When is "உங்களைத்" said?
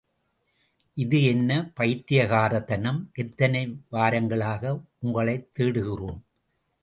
4.99-5.49